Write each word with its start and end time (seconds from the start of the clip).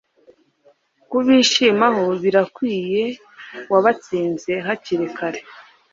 Kubishimaho 1.09 2.05
birakwiye 2.23 3.03
wabatsinze 3.71 4.51
hakirikare 4.65 5.39